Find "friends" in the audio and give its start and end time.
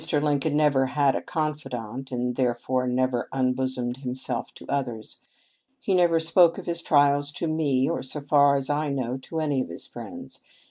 9.85-10.39